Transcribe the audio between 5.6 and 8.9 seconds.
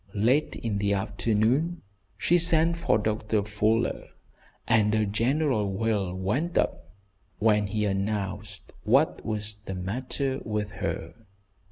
wail went up when he announced